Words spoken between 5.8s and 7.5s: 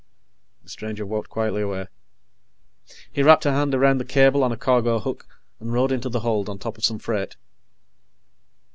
into the hold on top of some freight.